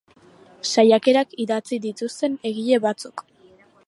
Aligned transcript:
Saiakerak 0.69 1.35
idatzi 1.45 1.79
dituzten 1.83 2.39
egile 2.53 2.81
batzuk. 2.87 3.25